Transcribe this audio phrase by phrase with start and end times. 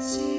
[0.00, 0.29] see.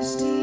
[0.00, 0.39] thirsty.